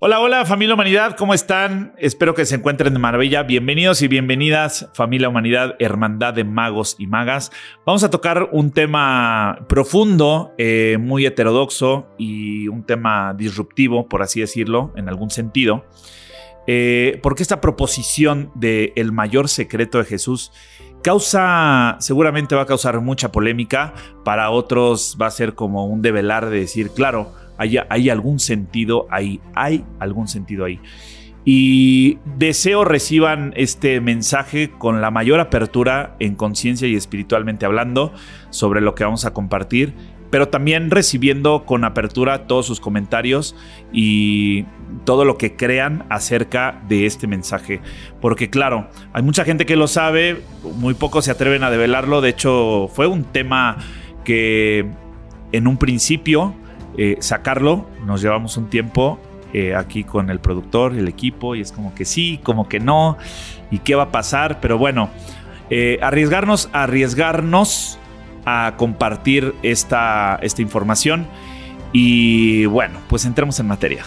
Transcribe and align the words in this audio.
Hola, 0.00 0.20
hola 0.20 0.44
familia 0.44 0.74
Humanidad, 0.74 1.16
¿cómo 1.16 1.34
están? 1.34 1.92
Espero 1.98 2.32
que 2.32 2.46
se 2.46 2.54
encuentren 2.54 2.92
de 2.92 3.00
maravilla. 3.00 3.42
Bienvenidos 3.42 4.00
y 4.00 4.06
bienvenidas 4.06 4.88
familia 4.94 5.28
Humanidad, 5.28 5.74
Hermandad 5.80 6.34
de 6.34 6.44
Magos 6.44 6.94
y 7.00 7.08
Magas. 7.08 7.50
Vamos 7.84 8.04
a 8.04 8.10
tocar 8.10 8.50
un 8.52 8.70
tema 8.70 9.66
profundo, 9.68 10.54
eh, 10.56 10.98
muy 11.00 11.26
heterodoxo 11.26 12.06
y 12.16 12.68
un 12.68 12.84
tema 12.84 13.34
disruptivo, 13.34 14.08
por 14.08 14.22
así 14.22 14.38
decirlo, 14.38 14.92
en 14.94 15.08
algún 15.08 15.30
sentido. 15.30 15.84
Eh, 16.68 17.18
porque 17.20 17.42
esta 17.42 17.60
proposición 17.60 18.52
de 18.54 18.92
el 18.94 19.10
mayor 19.10 19.48
secreto 19.48 19.98
de 19.98 20.04
Jesús 20.04 20.52
causa, 21.02 21.96
seguramente 21.98 22.54
va 22.54 22.62
a 22.62 22.66
causar 22.66 23.00
mucha 23.00 23.32
polémica, 23.32 23.94
para 24.24 24.50
otros 24.50 25.16
va 25.20 25.26
a 25.26 25.32
ser 25.32 25.54
como 25.54 25.86
un 25.86 26.02
develar 26.02 26.50
de 26.50 26.60
decir, 26.60 26.90
claro, 26.90 27.32
hay, 27.58 28.08
algún 28.10 28.38
sentido 28.38 29.06
ahí, 29.10 29.40
hay 29.54 29.84
algún 29.98 30.28
sentido 30.28 30.64
ahí. 30.64 30.80
Y 31.44 32.18
deseo 32.36 32.84
reciban 32.84 33.52
este 33.56 34.00
mensaje 34.00 34.70
con 34.70 35.00
la 35.00 35.10
mayor 35.10 35.40
apertura 35.40 36.14
en 36.20 36.34
conciencia 36.34 36.86
y 36.86 36.94
espiritualmente 36.94 37.66
hablando 37.66 38.12
sobre 38.50 38.80
lo 38.80 38.94
que 38.94 39.04
vamos 39.04 39.24
a 39.24 39.32
compartir, 39.32 39.94
pero 40.30 40.48
también 40.48 40.90
recibiendo 40.90 41.64
con 41.64 41.84
apertura 41.84 42.46
todos 42.46 42.66
sus 42.66 42.80
comentarios 42.80 43.56
y 43.92 44.66
todo 45.04 45.24
lo 45.24 45.38
que 45.38 45.56
crean 45.56 46.04
acerca 46.10 46.82
de 46.86 47.06
este 47.06 47.26
mensaje. 47.26 47.80
Porque 48.20 48.50
claro, 48.50 48.88
hay 49.14 49.22
mucha 49.22 49.44
gente 49.44 49.64
que 49.64 49.76
lo 49.76 49.88
sabe, 49.88 50.42
muy 50.76 50.94
pocos 50.94 51.24
se 51.24 51.30
atreven 51.30 51.64
a 51.64 51.70
develarlo, 51.70 52.20
de 52.20 52.28
hecho 52.28 52.90
fue 52.92 53.06
un 53.06 53.24
tema 53.24 53.78
que 54.22 54.86
en 55.52 55.66
un 55.66 55.78
principio 55.78 56.54
eh, 56.98 57.16
sacarlo. 57.20 57.86
Nos 58.04 58.20
llevamos 58.20 58.56
un 58.56 58.68
tiempo 58.68 59.18
eh, 59.54 59.74
aquí 59.74 60.04
con 60.04 60.28
el 60.28 60.40
productor, 60.40 60.92
el 60.92 61.08
equipo, 61.08 61.54
y 61.54 61.62
es 61.62 61.72
como 61.72 61.94
que 61.94 62.04
sí, 62.04 62.38
como 62.42 62.68
que 62.68 62.80
no, 62.80 63.16
y 63.70 63.78
qué 63.78 63.94
va 63.94 64.04
a 64.04 64.10
pasar, 64.10 64.60
pero 64.60 64.76
bueno, 64.76 65.08
eh, 65.70 65.98
arriesgarnos, 66.02 66.68
arriesgarnos 66.72 67.98
a 68.44 68.74
compartir 68.76 69.54
esta, 69.62 70.38
esta 70.42 70.60
información. 70.60 71.26
Y 71.92 72.66
bueno, 72.66 72.98
pues 73.08 73.24
entremos 73.24 73.58
en 73.60 73.68
materia. 73.68 74.04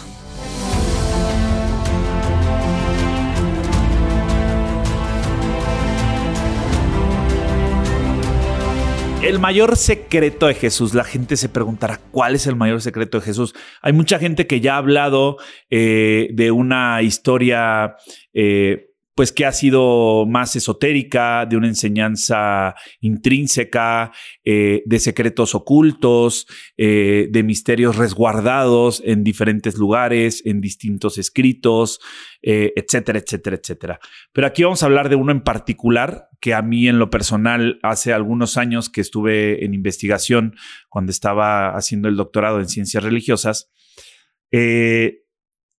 El 9.23 9.37
mayor 9.37 9.77
secreto 9.77 10.47
de 10.47 10.55
Jesús. 10.55 10.95
La 10.95 11.03
gente 11.03 11.37
se 11.37 11.47
preguntará 11.47 11.99
cuál 12.11 12.33
es 12.33 12.47
el 12.47 12.55
mayor 12.55 12.81
secreto 12.81 13.19
de 13.19 13.25
Jesús. 13.25 13.53
Hay 13.83 13.93
mucha 13.93 14.17
gente 14.17 14.47
que 14.47 14.61
ya 14.61 14.73
ha 14.73 14.77
hablado 14.77 15.37
eh, 15.69 16.29
de 16.33 16.49
una 16.49 17.03
historia 17.03 17.97
eh, 18.33 18.90
pues 19.15 19.31
que 19.31 19.45
ha 19.45 19.51
sido 19.51 20.25
más 20.25 20.55
esotérica, 20.55 21.45
de 21.45 21.57
una 21.57 21.67
enseñanza 21.67 22.75
intrínseca, 23.01 24.11
eh, 24.43 24.83
de 24.85 24.99
secretos 24.99 25.53
ocultos, 25.53 26.47
eh, 26.77 27.27
de 27.29 27.43
misterios 27.43 27.97
resguardados 27.97 29.01
en 29.05 29.23
diferentes 29.23 29.77
lugares, 29.77 30.41
en 30.45 30.61
distintos 30.61 31.17
escritos, 31.17 31.99
eh, 32.41 32.71
etcétera, 32.75 33.19
etcétera, 33.19 33.57
etcétera. 33.57 33.99
Pero 34.31 34.47
aquí 34.47 34.63
vamos 34.63 34.81
a 34.81 34.85
hablar 34.85 35.09
de 35.09 35.15
uno 35.15 35.31
en 35.31 35.41
particular 35.41 36.29
que 36.39 36.53
a 36.53 36.61
mí 36.61 36.87
en 36.87 36.97
lo 36.97 37.09
personal 37.09 37.79
hace 37.83 38.13
algunos 38.13 38.57
años 38.57 38.89
que 38.89 39.01
estuve 39.01 39.63
en 39.65 39.73
investigación 39.73 40.55
cuando 40.89 41.11
estaba 41.11 41.75
haciendo 41.75 42.07
el 42.07 42.15
doctorado 42.15 42.59
en 42.59 42.67
ciencias 42.67 43.03
religiosas, 43.03 43.69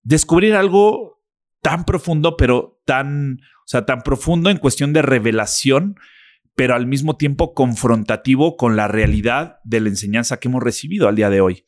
descubrir 0.03 0.55
algo 0.55 1.12
tan 1.63 1.85
profundo, 1.85 2.37
pero 2.37 2.79
tan, 2.85 3.39
o 3.41 3.67
sea, 3.67 3.85
tan 3.85 4.01
profundo 4.01 4.51
en 4.51 4.57
cuestión 4.57 4.93
de 4.93 5.01
revelación, 5.01 5.95
pero 6.55 6.75
al 6.75 6.85
mismo 6.85 7.17
tiempo 7.17 7.55
confrontativo 7.55 8.57
con 8.57 8.75
la 8.75 8.87
realidad 8.87 9.57
de 9.63 9.79
la 9.79 9.89
enseñanza 9.89 10.39
que 10.39 10.49
hemos 10.49 10.61
recibido 10.61 11.07
al 11.07 11.15
día 11.15 11.31
de 11.31 11.41
hoy. 11.41 11.65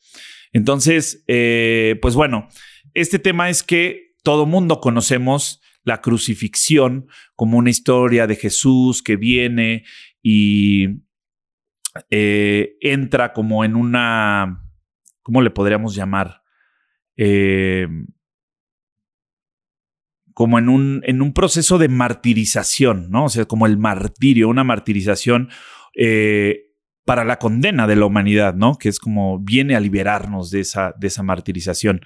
Entonces, 0.52 1.24
eh, 1.26 1.98
pues 2.02 2.14
bueno, 2.14 2.48
este 2.94 3.18
tema 3.18 3.48
es 3.48 3.62
que 3.62 4.14
todo 4.22 4.46
mundo 4.46 4.80
conocemos 4.80 5.60
la 5.82 6.00
crucifixión 6.02 7.08
como 7.34 7.56
una 7.56 7.70
historia 7.70 8.26
de 8.26 8.36
Jesús 8.36 9.02
que 9.02 9.16
viene 9.16 9.84
y 10.22 10.88
eh, 12.10 12.76
entra 12.80 13.32
como 13.32 13.64
en 13.64 13.76
una, 13.76 14.62
¿cómo 15.22 15.40
le 15.40 15.50
podríamos 15.50 15.94
llamar? 15.94 16.42
Eh, 17.16 17.88
como 20.36 20.58
en 20.58 20.68
un, 20.68 21.00
en 21.06 21.22
un 21.22 21.32
proceso 21.32 21.78
de 21.78 21.88
martirización, 21.88 23.08
¿no? 23.08 23.24
O 23.24 23.28
sea, 23.30 23.46
como 23.46 23.64
el 23.64 23.78
martirio, 23.78 24.50
una 24.50 24.64
martirización 24.64 25.48
eh, 25.94 26.74
para 27.06 27.24
la 27.24 27.38
condena 27.38 27.86
de 27.86 27.96
la 27.96 28.04
humanidad, 28.04 28.54
¿no? 28.54 28.76
Que 28.76 28.90
es 28.90 28.98
como 28.98 29.38
viene 29.38 29.76
a 29.76 29.80
liberarnos 29.80 30.50
de 30.50 30.60
esa, 30.60 30.92
de 30.98 31.06
esa 31.06 31.22
martirización. 31.22 32.02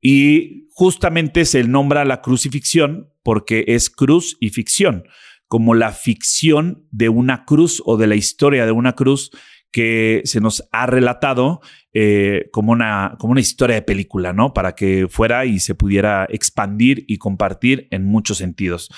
Y 0.00 0.66
justamente 0.70 1.44
se 1.44 1.62
nombra 1.62 2.04
la 2.04 2.20
crucifixión 2.20 3.12
porque 3.22 3.64
es 3.68 3.90
cruz 3.90 4.36
y 4.40 4.50
ficción, 4.50 5.04
como 5.46 5.74
la 5.74 5.92
ficción 5.92 6.88
de 6.90 7.10
una 7.10 7.44
cruz 7.44 7.80
o 7.86 7.96
de 7.96 8.08
la 8.08 8.16
historia 8.16 8.66
de 8.66 8.72
una 8.72 8.94
cruz 8.94 9.30
que 9.76 10.22
se 10.24 10.40
nos 10.40 10.66
ha 10.72 10.86
relatado 10.86 11.60
eh, 11.92 12.48
como, 12.50 12.72
una, 12.72 13.16
como 13.18 13.32
una 13.32 13.42
historia 13.42 13.76
de 13.76 13.82
película, 13.82 14.32
¿no? 14.32 14.54
Para 14.54 14.74
que 14.74 15.06
fuera 15.06 15.44
y 15.44 15.60
se 15.60 15.74
pudiera 15.74 16.26
expandir 16.30 17.04
y 17.06 17.18
compartir 17.18 17.86
en 17.90 18.06
muchos 18.06 18.38
sentidos. 18.38 18.88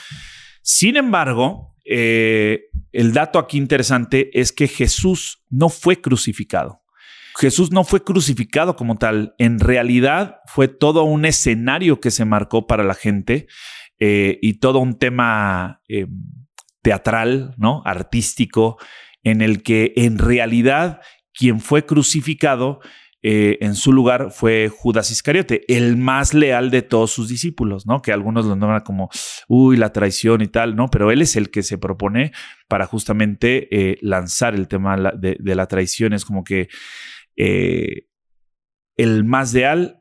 Sin 0.62 0.94
embargo, 0.94 1.74
eh, 1.84 2.66
el 2.92 3.12
dato 3.12 3.40
aquí 3.40 3.58
interesante 3.58 4.30
es 4.38 4.52
que 4.52 4.68
Jesús 4.68 5.42
no 5.50 5.68
fue 5.68 6.00
crucificado. 6.00 6.84
Jesús 7.34 7.72
no 7.72 7.82
fue 7.82 8.04
crucificado 8.04 8.76
como 8.76 8.98
tal. 8.98 9.34
En 9.38 9.58
realidad 9.58 10.36
fue 10.46 10.68
todo 10.68 11.02
un 11.02 11.24
escenario 11.24 11.98
que 11.98 12.12
se 12.12 12.24
marcó 12.24 12.68
para 12.68 12.84
la 12.84 12.94
gente 12.94 13.48
eh, 13.98 14.38
y 14.42 14.60
todo 14.60 14.78
un 14.78 14.96
tema 14.96 15.82
teatral, 16.82 17.56
¿no? 17.56 17.82
Artístico, 17.84 18.78
en 19.22 19.42
el 19.42 19.62
que 19.62 19.92
en 19.96 20.18
realidad 20.18 21.00
quien 21.32 21.60
fue 21.60 21.86
crucificado 21.86 22.80
eh, 23.20 23.58
en 23.62 23.74
su 23.74 23.92
lugar 23.92 24.30
fue 24.30 24.68
Judas 24.68 25.10
Iscariote, 25.10 25.64
el 25.66 25.96
más 25.96 26.34
leal 26.34 26.70
de 26.70 26.82
todos 26.82 27.10
sus 27.10 27.28
discípulos, 27.28 27.84
¿no? 27.84 28.00
Que 28.00 28.12
algunos 28.12 28.46
lo 28.46 28.54
nombran 28.54 28.82
como, 28.82 29.10
uy, 29.48 29.76
la 29.76 29.92
traición 29.92 30.40
y 30.40 30.46
tal, 30.46 30.76
¿no? 30.76 30.88
Pero 30.88 31.10
él 31.10 31.20
es 31.20 31.34
el 31.34 31.50
que 31.50 31.64
se 31.64 31.78
propone 31.78 32.30
para 32.68 32.86
justamente 32.86 33.68
eh, 33.70 33.98
lanzar 34.02 34.54
el 34.54 34.68
tema 34.68 34.96
de, 34.96 35.36
la 35.54 35.66
traición. 35.66 36.12
Es 36.12 36.24
como 36.24 36.44
que 36.44 36.68
eh, 37.36 38.06
el 38.96 39.24
más 39.24 39.52
leal, 39.52 40.00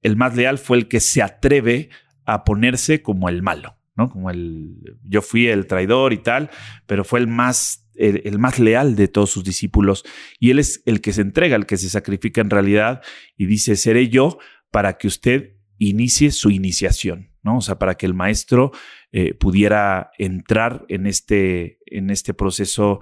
el 0.00 0.16
más 0.16 0.34
leal 0.34 0.56
fue 0.56 0.78
el 0.78 0.88
que 0.88 1.00
se 1.00 1.22
atreve 1.22 1.90
a 2.24 2.44
ponerse 2.44 3.02
como 3.02 3.28
el 3.28 3.42
malo, 3.42 3.77
Como 4.06 4.30
el, 4.30 4.76
yo 5.04 5.22
fui 5.22 5.48
el 5.48 5.66
traidor 5.66 6.12
y 6.12 6.18
tal, 6.18 6.50
pero 6.86 7.04
fue 7.04 7.18
el 7.18 7.26
más 7.26 7.84
el, 7.98 8.38
más 8.38 8.58
leal 8.58 8.94
de 8.94 9.08
todos 9.08 9.30
sus 9.30 9.44
discípulos 9.44 10.04
y 10.38 10.50
él 10.50 10.60
es 10.60 10.82
el 10.86 11.00
que 11.00 11.12
se 11.12 11.22
entrega, 11.22 11.56
el 11.56 11.66
que 11.66 11.76
se 11.76 11.88
sacrifica 11.88 12.40
en 12.40 12.50
realidad 12.50 13.02
y 13.36 13.46
dice, 13.46 13.76
seré 13.76 14.08
yo 14.08 14.38
para 14.70 14.98
que 14.98 15.08
usted 15.08 15.56
inicie 15.78 16.30
su 16.30 16.50
iniciación, 16.50 17.32
¿no? 17.42 17.58
O 17.58 17.60
sea, 17.60 17.78
para 17.78 17.96
que 17.96 18.06
el 18.06 18.14
maestro 18.14 18.72
eh, 19.12 19.34
pudiera 19.34 20.12
entrar 20.18 20.84
en 20.88 21.06
este, 21.06 21.78
en 21.86 22.10
este 22.10 22.34
proceso 22.34 23.00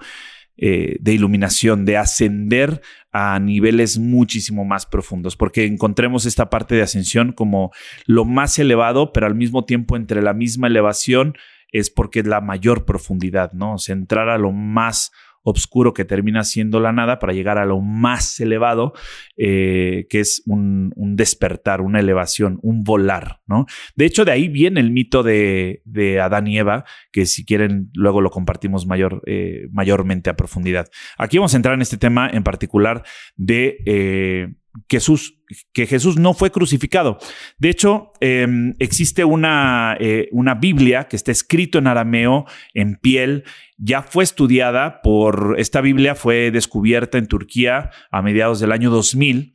eh, 0.57 0.97
de 0.99 1.13
iluminación, 1.13 1.85
de 1.85 1.97
ascender 1.97 2.81
a 3.19 3.39
niveles 3.39 3.97
muchísimo 3.97 4.63
más 4.63 4.85
profundos, 4.85 5.35
porque 5.35 5.65
encontremos 5.65 6.27
esta 6.27 6.51
parte 6.51 6.75
de 6.75 6.83
ascensión 6.83 7.31
como 7.31 7.71
lo 8.05 8.25
más 8.25 8.59
elevado, 8.59 9.11
pero 9.11 9.25
al 9.25 9.33
mismo 9.33 9.65
tiempo 9.65 9.95
entre 9.95 10.21
la 10.21 10.35
misma 10.35 10.67
elevación 10.67 11.35
es 11.71 11.89
porque 11.89 12.19
es 12.19 12.27
la 12.27 12.41
mayor 12.41 12.85
profundidad, 12.85 13.53
¿no? 13.53 13.79
Centrar 13.79 14.29
a 14.29 14.37
lo 14.37 14.51
más 14.51 15.11
oscuro 15.49 15.93
que 15.93 16.03
termina 16.03 16.43
siendo 16.43 16.79
la 16.79 16.91
nada 16.91 17.19
para 17.19 17.31
llegar 17.31 17.57
a 17.57 17.65
lo 17.65 17.79
más 17.79 18.39
elevado, 18.39 18.93
eh, 19.37 20.05
que 20.09 20.19
es 20.19 20.43
un, 20.45 20.93
despertar, 21.15 21.81
una 21.81 21.99
elevación, 21.99 22.59
un 22.61 22.83
volar, 22.83 23.39
¿no? 23.47 23.65
De 23.95 24.05
hecho, 24.05 24.25
de 24.25 24.31
ahí 24.31 24.49
viene 24.49 24.81
el 24.81 24.91
mito 24.91 25.23
de, 25.23 25.81
Adán 26.21 26.47
y 26.47 26.57
Eva, 26.57 26.83
que 27.11 27.25
si 27.25 27.45
quieren 27.45 27.89
luego 27.93 28.21
lo 28.21 28.29
compartimos 28.29 28.85
mayor, 28.85 29.21
eh, 29.25 29.67
mayormente 29.71 30.29
a 30.29 30.35
profundidad. 30.35 30.87
Aquí 31.17 31.37
vamos 31.37 31.53
a 31.53 31.57
entrar 31.57 31.75
en 31.75 31.81
este 31.81 31.97
tema 31.97 32.29
en 32.31 32.43
particular 32.43 33.03
de... 33.35 33.77
Eh, 33.85 34.53
Jesús, 34.89 35.39
que 35.73 35.87
Jesús 35.87 36.17
no 36.17 36.33
fue 36.33 36.51
crucificado. 36.51 37.17
De 37.57 37.69
hecho, 37.69 38.11
em, 38.19 38.73
existe 38.79 39.23
una, 39.23 39.97
eh, 39.99 40.29
una, 40.31 40.55
Biblia 40.55 41.07
que 41.07 41.15
está 41.15 41.31
escrito 41.31 41.77
en 41.77 41.87
arameo, 41.87 42.45
en 42.73 42.95
piel, 42.95 43.43
ya 43.77 44.01
fue 44.01 44.23
estudiada 44.23 45.01
por, 45.01 45.55
esta 45.57 45.81
Biblia 45.81 46.15
fue 46.15 46.51
descubierta 46.51 47.17
en 47.17 47.27
Turquía 47.27 47.91
a 48.11 48.21
mediados 48.21 48.59
del 48.59 48.71
año 48.71 48.89
2000. 48.89 49.53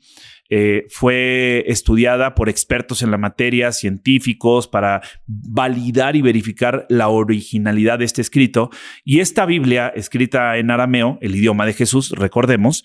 eh, 0.55 0.85
fue 0.91 1.65
estudiada 1.67 2.35
por 2.35 2.51
expertos 2.51 3.01
en 3.01 3.11
la 3.11 3.17
materia, 3.17 3.73
científicos, 3.73 4.69
para 4.69 5.01
validar 5.27 6.15
y 6.15 6.21
verificar 6.21 6.85
la 6.91 7.09
originalidad 7.09 8.01
de 8.01 8.05
este 8.05 8.21
escrito. 8.21 8.69
Y 9.03 9.21
esta 9.21 9.47
Biblia, 9.47 9.91
escrita 9.97 10.59
en 10.59 10.71
arameo, 10.71 11.17
el 11.23 11.37
idioma 11.37 11.65
de 11.65 11.73
Jesús, 11.73 12.11
recordemos, 12.11 12.85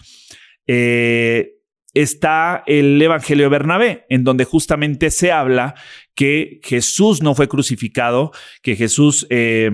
eh, 0.65 1.56
está 1.93 2.63
el 2.67 3.01
Evangelio 3.01 3.49
Bernabé, 3.49 4.05
en 4.09 4.23
donde 4.23 4.45
justamente 4.45 5.09
se 5.11 5.31
habla 5.31 5.75
que 6.15 6.59
Jesús 6.63 7.21
no 7.21 7.35
fue 7.35 7.47
crucificado, 7.47 8.31
que 8.61 8.75
Jesús 8.75 9.25
eh, 9.29 9.71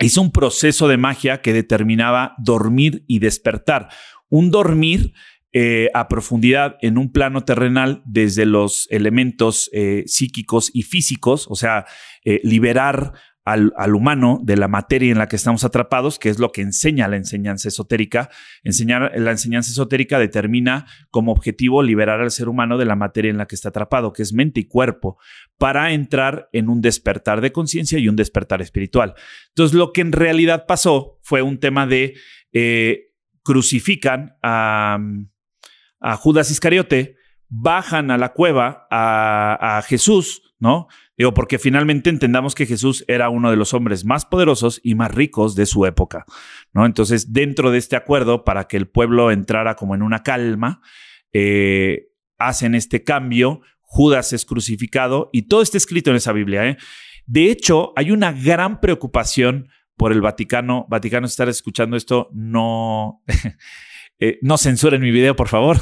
hizo 0.00 0.22
un 0.22 0.32
proceso 0.32 0.88
de 0.88 0.96
magia 0.96 1.40
que 1.40 1.52
determinaba 1.52 2.34
dormir 2.38 3.04
y 3.06 3.18
despertar. 3.18 3.88
Un 4.28 4.50
dormir 4.50 5.12
eh, 5.52 5.90
a 5.92 6.08
profundidad 6.08 6.76
en 6.80 6.96
un 6.96 7.12
plano 7.12 7.44
terrenal 7.44 8.02
desde 8.06 8.46
los 8.46 8.88
elementos 8.90 9.68
eh, 9.72 10.04
psíquicos 10.06 10.70
y 10.72 10.82
físicos, 10.82 11.46
o 11.48 11.54
sea, 11.54 11.84
liberar 12.24 13.12
al, 13.44 13.72
humano 13.94 14.40
de 14.42 14.56
la 14.56 14.68
materia 14.68 15.10
en 15.10 15.18
la 15.18 15.26
que 15.26 15.36
estamos 15.36 15.64
atrapados, 15.64 16.18
que 16.18 16.28
es 16.28 16.38
lo 16.38 16.52
que 16.52 16.62
enseña 16.62 17.08
la 17.08 17.16
enseñanza 17.16 17.68
esotérica. 17.68 18.30
Enseñar, 18.62 19.12
la 19.16 19.32
enseñanza 19.32 19.70
esotérica 19.70 20.18
determina 20.18 20.86
como 21.10 21.32
objetivo 21.32 21.82
liberar 21.82 22.20
al 22.20 22.30
ser 22.30 22.48
humano 22.48 22.78
de 22.78 22.84
la 22.84 22.94
materia 22.94 23.30
en 23.30 23.38
la 23.38 23.46
que 23.46 23.56
está 23.56 23.70
atrapado, 23.70 24.12
que 24.12 24.22
es 24.22 24.32
mente 24.32 24.60
y 24.60 24.64
cuerpo, 24.64 25.18
para 25.58 25.92
entrar 25.92 26.48
en 26.52 26.68
un 26.68 26.80
despertar 26.80 27.40
de 27.40 27.52
conciencia 27.52 27.98
y 27.98 28.08
un 28.08 28.16
despertar 28.16 28.62
espiritual. 28.62 29.14
Entonces, 29.48 29.76
lo 29.76 29.92
que 29.92 30.02
en 30.02 30.12
realidad 30.12 30.66
pasó 30.66 31.18
fue 31.22 31.42
un 31.42 31.58
tema 31.58 31.86
de 31.86 32.14
eh, 32.52 33.12
crucifican 33.42 34.36
a, 34.42 34.98
a 36.00 36.16
Judas 36.16 36.50
Iscariote, 36.50 37.16
bajan 37.48 38.10
a 38.12 38.18
la 38.18 38.32
cueva 38.32 38.86
a, 38.88 39.78
a 39.78 39.82
Jesús, 39.82 40.51
¿no? 40.62 40.86
Digo, 41.18 41.34
porque 41.34 41.58
finalmente 41.58 42.08
entendamos 42.08 42.54
que 42.54 42.66
Jesús 42.66 43.04
era 43.08 43.30
uno 43.30 43.50
de 43.50 43.56
los 43.56 43.74
hombres 43.74 44.04
más 44.04 44.24
poderosos 44.24 44.80
y 44.84 44.94
más 44.94 45.12
ricos 45.12 45.56
de 45.56 45.66
su 45.66 45.86
época. 45.86 46.24
Entonces, 46.72 47.32
dentro 47.32 47.72
de 47.72 47.78
este 47.78 47.96
acuerdo, 47.96 48.44
para 48.44 48.68
que 48.68 48.76
el 48.76 48.86
pueblo 48.86 49.32
entrara 49.32 49.74
como 49.74 49.96
en 49.96 50.02
una 50.02 50.22
calma, 50.22 50.80
eh, 51.32 52.10
hacen 52.38 52.76
este 52.76 53.02
cambio, 53.02 53.62
Judas 53.80 54.32
es 54.32 54.46
crucificado 54.46 55.30
y 55.32 55.48
todo 55.48 55.62
está 55.62 55.78
escrito 55.78 56.10
en 56.10 56.16
esa 56.16 56.32
Biblia. 56.32 56.64
¿eh? 56.64 56.76
De 57.26 57.50
hecho, 57.50 57.92
hay 57.96 58.12
una 58.12 58.30
gran 58.30 58.80
preocupación 58.80 59.68
por 59.96 60.12
el 60.12 60.20
Vaticano. 60.20 60.86
Vaticano, 60.88 61.26
estar 61.26 61.48
escuchando 61.48 61.96
esto, 61.96 62.28
no, 62.32 63.20
eh, 64.20 64.38
no 64.42 64.58
censuren 64.58 65.02
mi 65.02 65.10
video, 65.10 65.34
por 65.34 65.48
favor. 65.48 65.78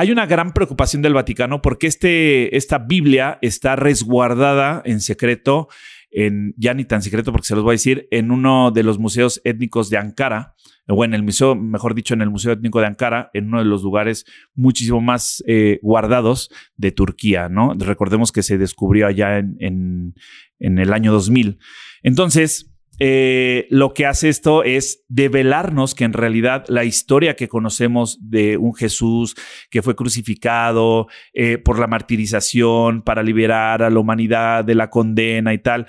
Hay 0.00 0.12
una 0.12 0.26
gran 0.26 0.52
preocupación 0.52 1.02
del 1.02 1.14
Vaticano 1.14 1.60
porque 1.60 1.88
este, 1.88 2.56
esta 2.56 2.78
Biblia 2.78 3.36
está 3.42 3.74
resguardada 3.74 4.80
en 4.84 5.00
secreto, 5.00 5.66
en, 6.12 6.54
ya 6.56 6.72
ni 6.72 6.84
tan 6.84 7.02
secreto 7.02 7.32
porque 7.32 7.48
se 7.48 7.56
los 7.56 7.64
voy 7.64 7.72
a 7.72 7.80
decir, 7.80 8.06
en 8.12 8.30
uno 8.30 8.70
de 8.70 8.84
los 8.84 9.00
museos 9.00 9.40
étnicos 9.42 9.90
de 9.90 9.98
Ankara, 9.98 10.54
o 10.86 11.04
en 11.04 11.14
el 11.14 11.24
museo, 11.24 11.56
mejor 11.56 11.96
dicho, 11.96 12.14
en 12.14 12.22
el 12.22 12.30
Museo 12.30 12.52
Étnico 12.52 12.78
de 12.78 12.86
Ankara, 12.86 13.28
en 13.34 13.48
uno 13.48 13.58
de 13.58 13.64
los 13.64 13.82
lugares 13.82 14.24
muchísimo 14.54 15.00
más 15.00 15.42
eh, 15.48 15.80
guardados 15.82 16.48
de 16.76 16.92
Turquía, 16.92 17.48
¿no? 17.48 17.74
Recordemos 17.76 18.30
que 18.30 18.44
se 18.44 18.56
descubrió 18.56 19.08
allá 19.08 19.38
en, 19.38 19.56
en, 19.58 20.14
en 20.60 20.78
el 20.78 20.92
año 20.92 21.10
2000. 21.10 21.58
Entonces, 22.04 22.67
eh, 22.98 23.66
lo 23.70 23.94
que 23.94 24.06
hace 24.06 24.28
esto 24.28 24.64
es 24.64 25.04
develarnos 25.08 25.94
que 25.94 26.04
en 26.04 26.12
realidad 26.12 26.64
la 26.68 26.84
historia 26.84 27.36
que 27.36 27.48
conocemos 27.48 28.18
de 28.20 28.56
un 28.56 28.74
Jesús 28.74 29.36
que 29.70 29.82
fue 29.82 29.94
crucificado 29.94 31.06
eh, 31.32 31.58
por 31.58 31.78
la 31.78 31.86
martirización 31.86 33.02
para 33.02 33.22
liberar 33.22 33.82
a 33.82 33.90
la 33.90 34.00
humanidad 34.00 34.64
de 34.64 34.74
la 34.74 34.90
condena 34.90 35.54
y 35.54 35.58
tal, 35.58 35.86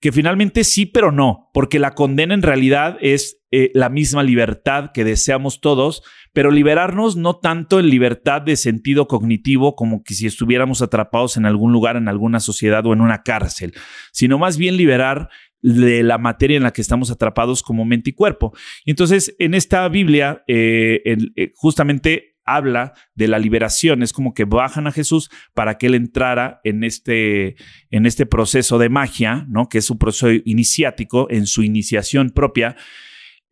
que 0.00 0.12
finalmente 0.12 0.64
sí, 0.64 0.86
pero 0.86 1.10
no, 1.10 1.50
porque 1.52 1.78
la 1.78 1.94
condena 1.94 2.34
en 2.34 2.42
realidad 2.42 2.98
es 3.00 3.38
eh, 3.50 3.70
la 3.74 3.88
misma 3.88 4.22
libertad 4.22 4.90
que 4.92 5.04
deseamos 5.04 5.60
todos, 5.60 6.02
pero 6.32 6.50
liberarnos 6.50 7.16
no 7.16 7.36
tanto 7.38 7.80
en 7.80 7.88
libertad 7.88 8.42
de 8.42 8.56
sentido 8.56 9.08
cognitivo 9.08 9.74
como 9.74 10.02
que 10.04 10.14
si 10.14 10.26
estuviéramos 10.26 10.82
atrapados 10.82 11.36
en 11.36 11.46
algún 11.46 11.72
lugar, 11.72 11.96
en 11.96 12.08
alguna 12.08 12.40
sociedad 12.40 12.84
o 12.86 12.92
en 12.92 13.00
una 13.00 13.22
cárcel, 13.22 13.74
sino 14.12 14.38
más 14.38 14.58
bien 14.58 14.76
liberar 14.76 15.30
de 15.62 16.02
la 16.02 16.18
materia 16.18 16.56
en 16.56 16.62
la 16.62 16.72
que 16.72 16.80
estamos 16.80 17.10
atrapados 17.10 17.62
como 17.62 17.84
mente 17.84 18.10
y 18.10 18.12
cuerpo. 18.12 18.52
Entonces, 18.84 19.34
en 19.38 19.54
esta 19.54 19.88
Biblia, 19.88 20.44
eh, 20.46 21.02
eh, 21.36 21.52
justamente 21.54 22.36
habla 22.44 22.94
de 23.14 23.28
la 23.28 23.38
liberación, 23.38 24.02
es 24.02 24.12
como 24.12 24.32
que 24.32 24.44
bajan 24.44 24.86
a 24.86 24.92
Jesús 24.92 25.30
para 25.54 25.76
que 25.76 25.86
él 25.86 25.94
entrara 25.94 26.60
en 26.64 26.82
este, 26.82 27.56
en 27.90 28.06
este 28.06 28.24
proceso 28.24 28.78
de 28.78 28.88
magia, 28.88 29.46
¿no? 29.48 29.68
que 29.68 29.78
es 29.78 29.90
un 29.90 29.98
proceso 29.98 30.30
iniciático, 30.30 31.28
en 31.30 31.46
su 31.46 31.62
iniciación 31.62 32.30
propia, 32.30 32.76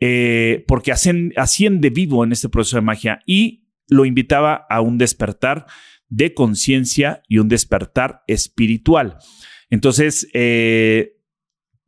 eh, 0.01 0.65
porque 0.67 0.93
asciende 0.93 1.91
vivo 1.91 2.25
en 2.25 2.33
este 2.33 2.49
proceso 2.49 2.77
de 2.77 2.83
magia 2.83 3.21
y 3.27 3.67
lo 3.89 4.05
invitaba 4.05 4.67
a 4.69 4.81
un 4.81 4.97
despertar 4.99 5.67
de 6.09 6.33
conciencia 6.33 7.23
y 7.29 7.39
un 7.39 7.49
despertar 7.49 8.23
espiritual. 8.27 9.19
Entonces, 9.69 10.29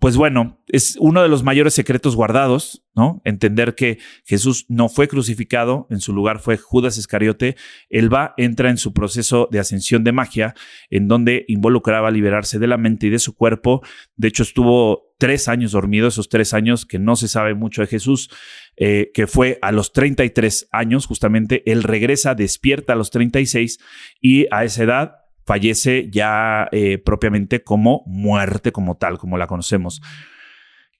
pues 0.00 0.16
bueno, 0.16 0.62
es 0.68 0.96
uno 1.00 1.22
de 1.22 1.28
los 1.28 1.42
mayores 1.42 1.74
secretos 1.74 2.14
guardados, 2.14 2.84
¿no? 2.94 3.20
Entender 3.24 3.74
que 3.74 3.98
Jesús 4.24 4.64
no 4.68 4.88
fue 4.88 5.08
crucificado, 5.08 5.88
en 5.90 6.00
su 6.00 6.12
lugar 6.12 6.38
fue 6.38 6.56
Judas 6.56 6.98
Iscariote. 6.98 7.56
Él 7.90 8.12
va, 8.12 8.32
entra 8.36 8.70
en 8.70 8.76
su 8.76 8.92
proceso 8.92 9.48
de 9.50 9.58
ascensión 9.58 10.04
de 10.04 10.12
magia, 10.12 10.54
en 10.90 11.08
donde 11.08 11.44
involucraba 11.48 12.12
liberarse 12.12 12.60
de 12.60 12.68
la 12.68 12.76
mente 12.76 13.08
y 13.08 13.10
de 13.10 13.18
su 13.18 13.34
cuerpo. 13.34 13.82
De 14.14 14.28
hecho, 14.28 14.44
estuvo 14.44 15.14
tres 15.18 15.48
años 15.48 15.72
dormido, 15.72 16.06
esos 16.06 16.28
tres 16.28 16.54
años 16.54 16.86
que 16.86 17.00
no 17.00 17.16
se 17.16 17.26
sabe 17.26 17.54
mucho 17.54 17.80
de 17.80 17.88
Jesús, 17.88 18.30
eh, 18.76 19.10
que 19.12 19.26
fue 19.26 19.58
a 19.62 19.72
los 19.72 19.92
33 19.92 20.68
años, 20.70 21.06
justamente, 21.06 21.68
él 21.70 21.82
regresa, 21.82 22.36
despierta 22.36 22.92
a 22.92 22.96
los 22.96 23.10
36 23.10 23.80
y 24.20 24.46
a 24.52 24.62
esa 24.62 24.84
edad 24.84 25.12
fallece 25.48 26.10
ya 26.12 26.68
eh, 26.72 26.98
propiamente 26.98 27.62
como 27.62 28.02
muerte 28.04 28.70
como 28.70 28.98
tal, 28.98 29.16
como 29.16 29.38
la 29.38 29.46
conocemos. 29.46 30.02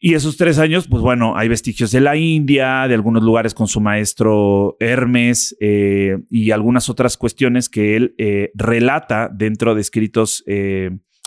Y 0.01 0.15
esos 0.15 0.39
tres 0.39 0.59
años, 0.59 0.89
pues 0.89 1.03
bueno, 1.03 1.37
hay 1.37 1.49
vestigios 1.49 1.91
de 1.91 2.01
la 2.01 2.17
India, 2.17 2.89
de 2.89 2.95
algunos 2.95 3.23
lugares 3.23 3.53
con 3.53 3.69
su 3.69 3.83
maestro 3.83 4.79
Hermes 4.81 5.55
eh, 5.61 6.17
y 6.31 6.53
algunas 6.53 6.89
otras 6.89 7.19
cuestiones 7.19 7.69
que 7.69 7.95
él 7.95 8.15
eh, 8.17 8.51
relata 8.55 9.29
dentro 9.29 9.75
de 9.75 9.83
escritos 9.83 10.43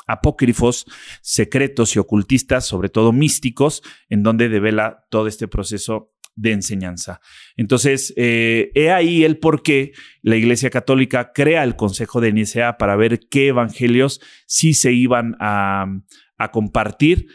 apócrifos, 0.08 0.88
secretos 1.22 1.96
y 1.96 2.00
ocultistas, 2.00 2.66
sobre 2.66 2.90
todo 2.90 3.12
místicos, 3.12 3.84
en 4.10 4.24
donde 4.24 4.50
devela 4.50 5.06
todo 5.12 5.28
este 5.28 5.48
proceso 5.48 6.12
de 6.42 6.54
enseñanza. 6.54 7.22
Entonces, 7.56 8.14
eh, 8.18 8.72
he 8.74 8.92
ahí 8.92 9.24
el 9.24 9.38
por 9.38 9.62
qué 9.62 9.92
la 10.22 10.36
Iglesia 10.36 10.70
Católica 10.70 11.32
crea 11.34 11.64
el 11.64 11.76
Consejo 11.76 12.20
de 12.20 12.34
Nicea 12.34 12.78
para 12.78 12.96
ver 12.96 13.20
qué 13.30 13.48
evangelios 13.48 14.22
sí 14.48 14.74
se 14.74 14.92
iban 14.92 15.36
a, 15.40 15.86
a 16.38 16.52
compartir 16.52 17.28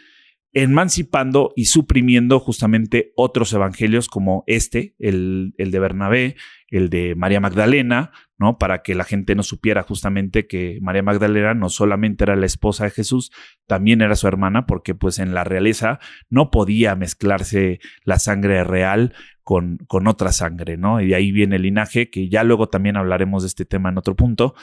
emancipando 0.56 1.52
y 1.54 1.66
suprimiendo 1.66 2.40
justamente 2.40 3.12
otros 3.14 3.52
evangelios 3.52 4.08
como 4.08 4.42
este, 4.46 4.94
el, 4.98 5.52
el, 5.58 5.70
de 5.70 5.78
Bernabé, 5.78 6.36
el 6.70 6.88
de 6.88 7.14
María 7.14 7.40
Magdalena, 7.40 8.10
¿no? 8.38 8.56
Para 8.56 8.80
que 8.80 8.94
la 8.94 9.04
gente 9.04 9.34
no 9.34 9.42
supiera 9.42 9.82
justamente 9.82 10.46
que 10.46 10.78
María 10.80 11.02
Magdalena 11.02 11.52
no 11.52 11.68
solamente 11.68 12.24
era 12.24 12.36
la 12.36 12.46
esposa 12.46 12.84
de 12.84 12.90
Jesús, 12.90 13.32
también 13.66 14.00
era 14.00 14.16
su 14.16 14.28
hermana, 14.28 14.64
porque 14.64 14.94
pues 14.94 15.18
en 15.18 15.34
la 15.34 15.44
realeza 15.44 16.00
no 16.30 16.50
podía 16.50 16.96
mezclarse 16.96 17.78
la 18.04 18.18
sangre 18.18 18.64
real 18.64 19.12
con, 19.42 19.76
con 19.86 20.06
otra 20.06 20.32
sangre, 20.32 20.78
¿no? 20.78 21.02
Y 21.02 21.08
de 21.08 21.16
ahí 21.16 21.32
viene 21.32 21.56
el 21.56 21.62
linaje, 21.62 22.08
que 22.08 22.30
ya 22.30 22.44
luego 22.44 22.70
también 22.70 22.96
hablaremos 22.96 23.42
de 23.42 23.48
este 23.48 23.66
tema 23.66 23.90
en 23.90 23.98
otro 23.98 24.16
punto. 24.16 24.54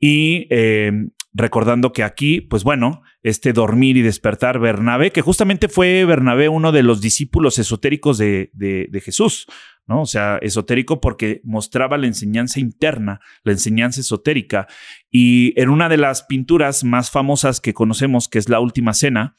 Y 0.00 0.46
eh, 0.48 0.90
recordando 1.38 1.92
que 1.92 2.02
aquí, 2.02 2.40
pues 2.40 2.64
bueno, 2.64 3.02
este 3.22 3.52
dormir 3.52 3.96
y 3.96 4.02
despertar 4.02 4.58
Bernabé, 4.58 5.12
que 5.12 5.22
justamente 5.22 5.68
fue 5.68 6.04
Bernabé 6.04 6.48
uno 6.48 6.72
de 6.72 6.82
los 6.82 7.00
discípulos 7.00 7.58
esotéricos 7.58 8.18
de, 8.18 9.00
Jesús, 9.04 9.46
¿no? 9.86 10.02
O 10.02 10.06
sea, 10.06 10.38
esotérico 10.42 11.00
porque 11.00 11.40
mostraba 11.44 11.96
la 11.96 12.08
enseñanza 12.08 12.58
interna, 12.58 13.20
la 13.44 13.52
enseñanza 13.52 14.00
esotérica. 14.00 14.66
Y 15.10 15.58
en 15.60 15.70
una 15.70 15.88
de 15.88 15.96
las 15.96 16.24
pinturas 16.24 16.82
más 16.82 17.10
famosas 17.10 17.60
que 17.60 17.72
conocemos, 17.72 18.28
que 18.28 18.38
es 18.38 18.48
la 18.48 18.58
Última 18.58 18.92
Cena, 18.92 19.36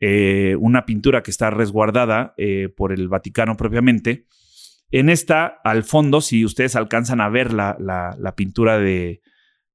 eh, 0.00 0.54
una 0.60 0.84
pintura 0.84 1.22
que 1.22 1.30
está 1.30 1.50
resguardada 1.50 2.34
eh, 2.36 2.68
por 2.76 2.92
el 2.92 3.08
Vaticano 3.08 3.56
propiamente, 3.56 4.26
en 4.90 5.08
esta, 5.08 5.46
al 5.64 5.82
fondo, 5.82 6.20
si 6.20 6.44
ustedes 6.44 6.76
alcanzan 6.76 7.20
a 7.20 7.28
ver 7.28 7.52
la, 7.52 7.76
la, 7.78 8.16
la 8.18 8.34
pintura 8.36 8.78
de, 8.78 9.22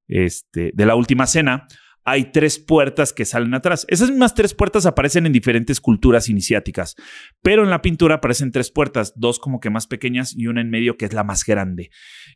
este, 0.07 0.71
de 0.73 0.85
la 0.85 0.95
última 0.95 1.27
cena, 1.27 1.67
hay 2.05 2.31
tres 2.31 2.59
puertas 2.59 3.13
que 3.13 3.25
salen 3.25 3.53
atrás. 3.53 3.85
Esas 3.89 4.09
mismas 4.09 4.33
tres 4.33 4.53
puertas 4.53 4.85
aparecen 4.85 5.25
en 5.25 5.33
diferentes 5.33 5.79
culturas 5.79 6.29
iniciáticas, 6.29 6.95
pero 7.41 7.63
en 7.63 7.69
la 7.69 7.81
pintura 7.81 8.15
aparecen 8.15 8.51
tres 8.51 8.71
puertas, 8.71 9.13
dos 9.15 9.39
como 9.39 9.59
que 9.59 9.69
más 9.69 9.87
pequeñas 9.87 10.35
y 10.35 10.47
una 10.47 10.61
en 10.61 10.69
medio 10.69 10.97
que 10.97 11.05
es 11.05 11.13
la 11.13 11.23
más 11.23 11.45
grande. 11.45 11.89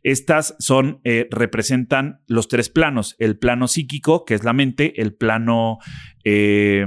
Estas 0.03 0.55
son, 0.59 1.01
eh, 1.03 1.27
representan 1.31 2.21
los 2.27 2.47
tres 2.47 2.69
planos, 2.69 3.15
el 3.19 3.37
plano 3.37 3.67
psíquico, 3.67 4.25
que 4.25 4.35
es 4.35 4.43
la 4.43 4.53
mente, 4.53 5.01
el 5.01 5.13
plano... 5.13 5.79
Eh, 6.23 6.85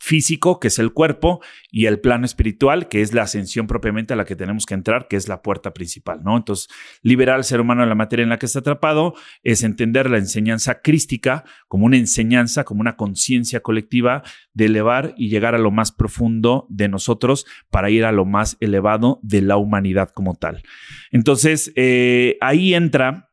físico, 0.00 0.58
que 0.58 0.68
es 0.68 0.78
el 0.78 0.92
cuerpo, 0.92 1.40
y 1.70 1.86
el 1.86 2.00
plano 2.00 2.24
espiritual, 2.24 2.88
que 2.88 3.02
es 3.02 3.12
la 3.12 3.22
ascensión 3.22 3.66
propiamente 3.66 4.14
a 4.14 4.16
la 4.16 4.24
que 4.24 4.34
tenemos 4.34 4.64
que 4.64 4.74
entrar, 4.74 5.06
que 5.08 5.16
es 5.16 5.28
la 5.28 5.42
puerta 5.42 5.74
principal, 5.74 6.22
¿no? 6.24 6.38
Entonces, 6.38 6.68
liberar 7.02 7.36
al 7.36 7.44
ser 7.44 7.60
humano 7.60 7.82
de 7.82 7.88
la 7.88 7.94
materia 7.94 8.22
en 8.22 8.30
la 8.30 8.38
que 8.38 8.46
está 8.46 8.60
atrapado 8.60 9.14
es 9.42 9.62
entender 9.62 10.08
la 10.08 10.16
enseñanza 10.16 10.80
crística 10.80 11.44
como 11.68 11.84
una 11.84 11.98
enseñanza, 11.98 12.64
como 12.64 12.80
una 12.80 12.96
conciencia 12.96 13.60
colectiva 13.60 14.22
de 14.54 14.64
elevar 14.64 15.14
y 15.18 15.28
llegar 15.28 15.54
a 15.54 15.58
lo 15.58 15.70
más 15.70 15.92
profundo 15.92 16.66
de 16.70 16.88
nosotros 16.88 17.44
para 17.68 17.90
ir 17.90 18.06
a 18.06 18.12
lo 18.12 18.24
más 18.24 18.56
elevado 18.60 19.20
de 19.22 19.42
la 19.42 19.58
humanidad 19.58 20.08
como 20.10 20.34
tal. 20.34 20.62
Entonces, 21.10 21.72
eh, 21.76 22.38
ahí 22.40 22.74
entra 22.74 23.30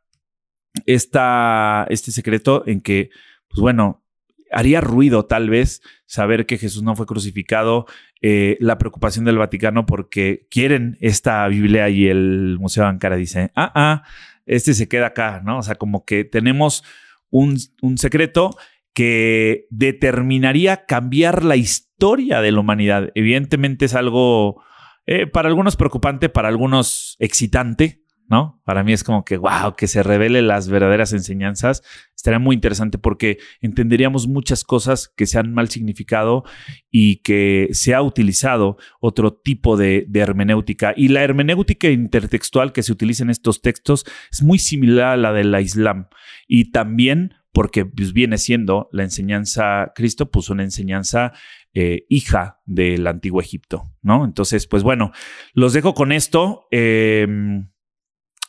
esta, 0.86 1.88
este 1.90 2.12
secreto 2.12 2.64
en 2.68 2.82
que, 2.82 3.10
pues 3.48 3.62
bueno, 3.62 4.04
haría 4.52 4.82
ruido 4.82 5.26
tal 5.26 5.50
vez 5.50 5.82
saber 6.06 6.46
que 6.46 6.58
Jesús 6.58 6.84
no 6.84 6.96
fue 6.96 7.06
crucificado, 7.06 7.86
eh, 8.22 8.58
la 8.60 8.78
preocupación 8.78 9.26
del 9.26 9.38
Vaticano 9.38 9.86
porque 9.86 10.48
quieren 10.50 10.98
esta 11.02 11.48
Biblia 11.48 11.90
y 11.90 12.08
el 12.08 12.58
Museo 12.60 12.84
de 12.84 12.90
Ankara 12.90 13.16
dice, 13.16 13.52
ah, 13.56 13.72
ah, 13.76 14.04
este 14.46 14.74
se 14.74 14.88
queda 14.88 15.08
acá, 15.08 15.42
¿no? 15.46 15.60
O 15.60 15.64
sea, 15.64 15.76
como 15.76 16.06
que 16.06 16.24
tenemos 16.24 16.84
un, 17.30 17.60
secreto 17.98 18.58
que 18.94 19.68
determinaría 19.70 20.86
cambiar 20.86 21.44
la 21.44 21.56
historia 21.56 22.42
de 22.42 22.52
la 22.52 22.60
humanidad. 22.60 23.12
Evidentemente 23.14 23.86
es 23.86 23.94
algo 23.94 24.64
eh, 25.06 25.28
para 25.28 25.50
algunos 25.50 25.76
preocupante, 25.76 26.30
para 26.30 26.48
algunos 26.48 27.16
excitante, 27.20 28.04
¿no? 28.30 28.62
Para 28.66 28.84
mí 28.84 28.94
es 28.94 29.04
como 29.04 29.24
que, 29.24 29.38
wow, 29.38 29.76
que 29.78 29.88
se 29.88 30.04
revele 30.04 30.42
las 30.42 30.68
verdaderas 30.70 31.14
enseñanzas. 31.14 31.82
Estaría 32.16 32.40
muy 32.40 32.56
interesante 32.56 32.98
porque 32.98 33.38
entenderíamos 33.62 34.28
muchas 34.28 34.64
cosas 34.64 35.08
que 35.16 35.26
se 35.26 35.40
han 35.40 35.54
mal 35.54 35.70
significado 35.70 36.44
y 36.92 37.18
que 37.18 37.70
se 37.72 37.94
ha 37.94 38.02
utilizado 38.02 38.78
otro 39.00 39.34
tipo 39.34 39.78
de, 39.78 40.08
hermenéutica. 40.14 40.94
Y 40.98 41.08
la 41.08 41.24
hermenéutica 41.24 41.90
intertextual 41.90 42.74
que 42.74 42.84
se 42.84 42.92
utiliza 42.92 43.24
en 43.24 43.30
estos 43.30 43.62
textos 43.62 44.06
es 44.32 44.44
muy 44.44 44.60
similar 44.60 45.14
a 45.14 45.18
la 45.18 45.32
de 45.32 45.44
la 45.44 45.62
Islam. 45.62 46.08
Y 46.48 46.72
también 46.72 47.34
porque 47.54 47.86
pues, 47.86 48.14
viene 48.14 48.38
siendo 48.38 48.90
la 48.92 49.04
enseñanza, 49.04 49.92
Cristo 49.96 50.30
puso 50.30 50.54
una 50.54 50.64
enseñanza 50.64 51.34
eh, 51.74 52.06
hija 52.10 52.60
del 52.66 53.08
antiguo 53.08 53.40
Egipto, 53.40 53.84
¿no? 54.02 54.26
Entonces, 54.26 54.68
pues 54.68 54.84
bueno, 54.84 55.12
los 55.54 55.74
dejo 55.74 55.94
con 55.94 56.12
esto. 56.12 56.68
Em, 56.72 57.70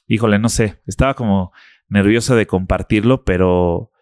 híjole, 0.08 0.38
no 0.38 0.48
sé, 0.48 0.80
estaba 0.86 1.14
como 1.14 1.52
nervioso 1.88 2.34
de 2.34 2.46
compartirlo, 2.46 3.24
pero 3.24 3.92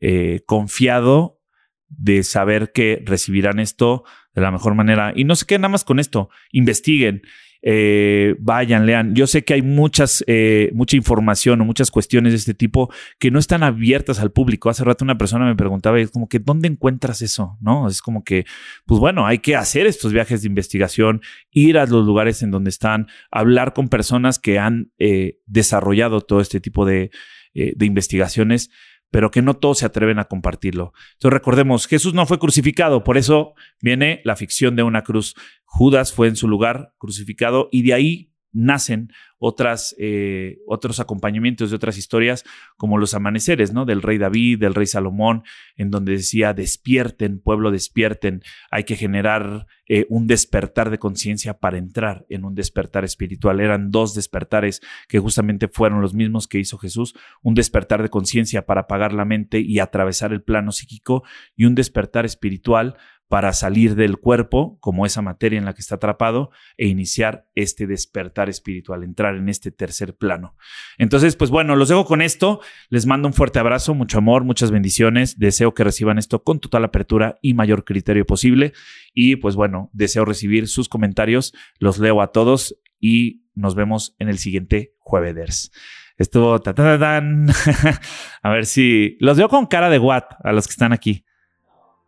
eh, 0.00 0.42
confiado 0.46 1.40
de 1.88 2.22
saber 2.22 2.72
que 2.72 3.02
recibirán 3.04 3.58
esto 3.58 4.04
de 4.34 4.42
la 4.42 4.50
mejor 4.50 4.74
manera. 4.74 5.12
Y 5.14 5.24
no 5.24 5.36
se 5.36 5.46
queden 5.46 5.62
nada 5.62 5.72
más 5.72 5.84
con 5.84 5.98
esto, 5.98 6.28
investiguen. 6.50 7.22
Eh, 7.64 8.34
vayan, 8.40 8.86
lean. 8.86 9.14
Yo 9.14 9.28
sé 9.28 9.44
que 9.44 9.54
hay 9.54 9.62
muchas, 9.62 10.24
eh, 10.26 10.70
mucha 10.74 10.96
información 10.96 11.60
o 11.60 11.64
muchas 11.64 11.92
cuestiones 11.92 12.32
de 12.32 12.38
este 12.38 12.54
tipo 12.54 12.92
que 13.20 13.30
no 13.30 13.38
están 13.38 13.62
abiertas 13.62 14.18
al 14.18 14.32
público. 14.32 14.68
Hace 14.68 14.84
rato 14.84 15.04
una 15.04 15.16
persona 15.16 15.46
me 15.46 15.54
preguntaba, 15.54 16.00
es 16.00 16.10
como 16.10 16.28
que, 16.28 16.40
¿dónde 16.40 16.68
encuentras 16.68 17.22
eso? 17.22 17.56
¿No? 17.60 17.86
Es 17.86 18.02
como 18.02 18.24
que, 18.24 18.44
pues 18.84 18.98
bueno, 18.98 19.26
hay 19.26 19.38
que 19.38 19.54
hacer 19.54 19.86
estos 19.86 20.12
viajes 20.12 20.42
de 20.42 20.48
investigación, 20.48 21.22
ir 21.52 21.78
a 21.78 21.86
los 21.86 22.04
lugares 22.04 22.42
en 22.42 22.50
donde 22.50 22.70
están, 22.70 23.06
hablar 23.30 23.72
con 23.72 23.88
personas 23.88 24.40
que 24.40 24.58
han 24.58 24.90
eh, 24.98 25.38
desarrollado 25.46 26.20
todo 26.20 26.40
este 26.40 26.60
tipo 26.60 26.84
de, 26.84 27.10
de 27.54 27.86
investigaciones 27.86 28.70
pero 29.12 29.30
que 29.30 29.42
no 29.42 29.54
todos 29.54 29.78
se 29.78 29.86
atreven 29.86 30.18
a 30.18 30.24
compartirlo. 30.24 30.94
Entonces 31.12 31.34
recordemos, 31.34 31.86
Jesús 31.86 32.14
no 32.14 32.24
fue 32.24 32.38
crucificado, 32.38 33.04
por 33.04 33.18
eso 33.18 33.54
viene 33.80 34.22
la 34.24 34.36
ficción 34.36 34.74
de 34.74 34.82
una 34.82 35.02
cruz. 35.02 35.36
Judas 35.74 36.12
fue 36.12 36.28
en 36.28 36.36
su 36.36 36.48
lugar 36.48 36.92
crucificado 36.98 37.70
y 37.72 37.80
de 37.80 37.94
ahí 37.94 38.32
nacen 38.52 39.10
otras, 39.38 39.96
eh, 39.98 40.58
otros 40.66 41.00
acompañamientos 41.00 41.70
de 41.70 41.76
otras 41.76 41.96
historias, 41.96 42.44
como 42.76 42.98
los 42.98 43.14
amaneceres, 43.14 43.72
¿no? 43.72 43.86
Del 43.86 44.02
rey 44.02 44.18
David, 44.18 44.58
del 44.58 44.74
rey 44.74 44.86
Salomón, 44.86 45.44
en 45.76 45.90
donde 45.90 46.12
decía, 46.12 46.52
despierten, 46.52 47.40
pueblo, 47.40 47.70
despierten, 47.70 48.42
hay 48.70 48.84
que 48.84 48.96
generar 48.96 49.66
eh, 49.88 50.04
un 50.10 50.26
despertar 50.26 50.90
de 50.90 50.98
conciencia 50.98 51.58
para 51.58 51.78
entrar 51.78 52.26
en 52.28 52.44
un 52.44 52.54
despertar 52.54 53.04
espiritual. 53.06 53.58
Eran 53.58 53.90
dos 53.90 54.14
despertares 54.14 54.82
que 55.08 55.20
justamente 55.20 55.68
fueron 55.68 56.02
los 56.02 56.12
mismos 56.12 56.46
que 56.48 56.58
hizo 56.58 56.76
Jesús, 56.76 57.14
un 57.40 57.54
despertar 57.54 58.02
de 58.02 58.10
conciencia 58.10 58.66
para 58.66 58.82
apagar 58.82 59.14
la 59.14 59.24
mente 59.24 59.58
y 59.58 59.78
atravesar 59.78 60.34
el 60.34 60.42
plano 60.42 60.70
psíquico 60.70 61.24
y 61.56 61.64
un 61.64 61.74
despertar 61.74 62.26
espiritual 62.26 62.98
para 63.32 63.54
salir 63.54 63.94
del 63.94 64.18
cuerpo, 64.18 64.76
como 64.80 65.06
esa 65.06 65.22
materia 65.22 65.58
en 65.58 65.64
la 65.64 65.72
que 65.72 65.80
está 65.80 65.94
atrapado, 65.94 66.50
e 66.76 66.86
iniciar 66.86 67.46
este 67.54 67.86
despertar 67.86 68.50
espiritual, 68.50 69.04
entrar 69.04 69.36
en 69.36 69.48
este 69.48 69.70
tercer 69.70 70.14
plano. 70.14 70.54
Entonces, 70.98 71.34
pues 71.34 71.50
bueno, 71.50 71.74
los 71.74 71.88
dejo 71.88 72.04
con 72.04 72.20
esto. 72.20 72.60
Les 72.90 73.06
mando 73.06 73.28
un 73.28 73.32
fuerte 73.32 73.58
abrazo, 73.58 73.94
mucho 73.94 74.18
amor, 74.18 74.44
muchas 74.44 74.70
bendiciones. 74.70 75.38
Deseo 75.38 75.72
que 75.72 75.82
reciban 75.82 76.18
esto 76.18 76.42
con 76.42 76.60
total 76.60 76.84
apertura 76.84 77.38
y 77.40 77.54
mayor 77.54 77.86
criterio 77.86 78.26
posible. 78.26 78.74
Y 79.14 79.36
pues 79.36 79.56
bueno, 79.56 79.88
deseo 79.94 80.26
recibir 80.26 80.68
sus 80.68 80.90
comentarios. 80.90 81.54
Los 81.78 81.98
leo 81.98 82.20
a 82.20 82.32
todos 82.32 82.76
y 83.00 83.46
nos 83.54 83.74
vemos 83.74 84.14
en 84.18 84.28
el 84.28 84.36
siguiente 84.36 84.94
jueves. 84.98 85.72
Estuvo 86.18 86.60
ta, 86.60 86.74
a 88.42 88.50
ver 88.50 88.66
si 88.66 89.16
los 89.20 89.38
veo 89.38 89.48
con 89.48 89.64
cara 89.64 89.88
de 89.88 89.98
what 89.98 90.24
a 90.44 90.52
los 90.52 90.66
que 90.66 90.72
están 90.72 90.92
aquí. 90.92 91.24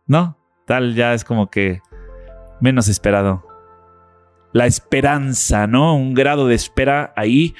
¿No? 0.05 0.44
Tal 0.65 0.95
ya 0.95 1.13
es 1.13 1.23
como 1.23 1.49
que 1.49 1.81
menos 2.59 2.87
esperado. 2.87 3.45
La 4.53 4.65
esperanza, 4.65 5.67
¿no? 5.67 5.95
Un 5.95 6.13
grado 6.13 6.47
de 6.47 6.55
espera 6.55 7.13
ahí 7.15 7.55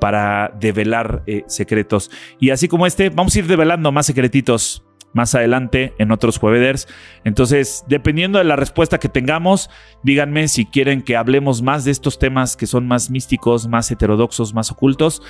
para 0.00 0.52
develar 0.60 1.22
eh, 1.26 1.44
secretos. 1.46 2.10
Y 2.38 2.50
así 2.50 2.68
como 2.68 2.86
este, 2.86 3.10
vamos 3.10 3.34
a 3.34 3.38
ir 3.38 3.46
develando 3.46 3.90
más 3.92 4.06
secretitos 4.06 4.86
más 5.16 5.34
adelante 5.34 5.94
en 5.98 6.12
otros 6.12 6.38
jueves. 6.38 6.86
Entonces, 7.24 7.84
dependiendo 7.88 8.38
de 8.38 8.44
la 8.44 8.54
respuesta 8.54 8.98
que 8.98 9.08
tengamos, 9.08 9.70
díganme 10.02 10.46
si 10.46 10.66
quieren 10.66 11.00
que 11.00 11.16
hablemos 11.16 11.62
más 11.62 11.86
de 11.86 11.90
estos 11.90 12.18
temas 12.18 12.54
que 12.54 12.66
son 12.66 12.86
más 12.86 13.10
místicos, 13.10 13.66
más 13.66 13.90
heterodoxos, 13.90 14.52
más 14.52 14.70
ocultos. 14.70 15.22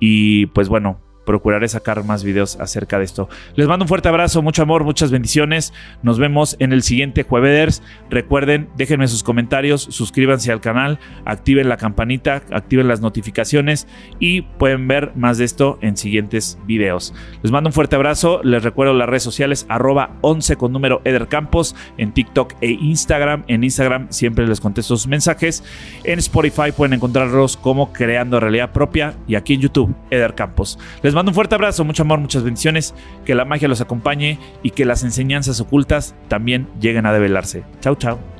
Y 0.00 0.46
pues 0.46 0.70
bueno, 0.70 1.03
procuraré 1.24 1.68
sacar 1.68 2.04
más 2.04 2.24
videos 2.24 2.58
acerca 2.60 2.98
de 2.98 3.04
esto. 3.04 3.28
Les 3.54 3.66
mando 3.66 3.84
un 3.84 3.88
fuerte 3.88 4.08
abrazo, 4.08 4.42
mucho 4.42 4.62
amor, 4.62 4.84
muchas 4.84 5.10
bendiciones. 5.10 5.72
Nos 6.02 6.18
vemos 6.18 6.56
en 6.58 6.72
el 6.72 6.82
siguiente 6.82 7.22
jueves. 7.22 7.82
Recuerden, 8.10 8.68
déjenme 8.76 9.08
sus 9.08 9.22
comentarios, 9.22 9.82
suscríbanse 9.82 10.52
al 10.52 10.60
canal, 10.60 10.98
activen 11.24 11.68
la 11.68 11.76
campanita, 11.76 12.42
activen 12.50 12.88
las 12.88 13.00
notificaciones 13.00 13.86
y 14.18 14.42
pueden 14.42 14.88
ver 14.88 15.12
más 15.14 15.38
de 15.38 15.44
esto 15.44 15.78
en 15.80 15.96
siguientes 15.96 16.58
videos. 16.66 17.14
Les 17.42 17.52
mando 17.52 17.68
un 17.68 17.72
fuerte 17.72 17.96
abrazo. 17.96 18.40
Les 18.42 18.62
recuerdo 18.62 18.94
las 18.94 19.08
redes 19.08 19.22
sociales 19.22 19.66
arroba 19.68 20.16
11 20.20 20.56
con 20.56 20.72
número 20.72 21.00
Eder 21.04 21.28
Campos 21.28 21.74
en 21.98 22.12
TikTok 22.12 22.54
e 22.60 22.70
Instagram. 22.70 23.44
En 23.48 23.64
Instagram 23.64 24.08
siempre 24.10 24.46
les 24.46 24.60
contesto 24.60 24.96
sus 24.96 25.06
mensajes. 25.06 25.64
En 26.04 26.18
Spotify 26.18 26.72
pueden 26.76 26.94
encontrarlos 26.94 27.56
como 27.56 27.92
Creando 27.92 28.40
Realidad 28.40 28.72
Propia 28.72 29.14
y 29.26 29.34
aquí 29.34 29.54
en 29.54 29.60
YouTube 29.60 29.94
Eder 30.10 30.34
Campos. 30.34 30.78
Les 31.02 31.13
les 31.14 31.16
mando 31.16 31.30
un 31.30 31.34
fuerte 31.36 31.54
abrazo, 31.54 31.84
mucho 31.84 32.02
amor, 32.02 32.18
muchas 32.18 32.42
bendiciones, 32.42 32.92
que 33.24 33.36
la 33.36 33.44
magia 33.44 33.68
los 33.68 33.80
acompañe 33.80 34.40
y 34.64 34.70
que 34.70 34.84
las 34.84 35.04
enseñanzas 35.04 35.60
ocultas 35.60 36.16
también 36.26 36.66
lleguen 36.80 37.06
a 37.06 37.12
develarse. 37.12 37.62
Chau, 37.80 37.94
chau. 37.94 38.33